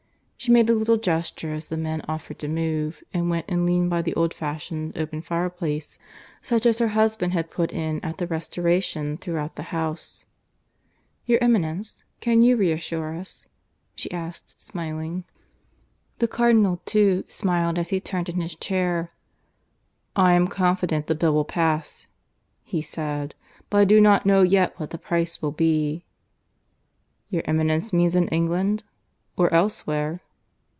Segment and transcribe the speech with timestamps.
[0.41, 3.91] She made a little gesture as the men offered to move, and went and leaned
[3.91, 5.99] by the old fashioned open fire place,
[6.41, 10.25] such as her husband had put in at the restoration throughout the house.
[11.27, 13.45] "Your Eminence, can you reassure us?"
[13.93, 15.25] she said, smiling.
[16.17, 19.11] The Cardinal, too, smiled as he turned in his chair.
[20.15, 22.07] "I am confident the Bill will pass,"
[22.63, 23.35] he said.
[23.69, 26.03] "But I do not know yet what the price will be."
[27.29, 28.81] "Your Eminence means in England?
[29.37, 30.19] Or elsewhere?"